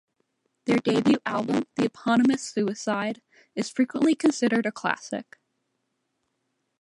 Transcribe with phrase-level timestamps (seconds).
[0.65, 3.21] Their debut album, the eponymous Suicide,
[3.53, 5.37] is frequently considered a classic.